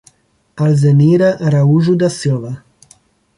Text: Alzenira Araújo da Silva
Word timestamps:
Alzenira 0.57 1.37
Araújo 1.45 1.95
da 1.95 2.09
Silva 2.09 2.65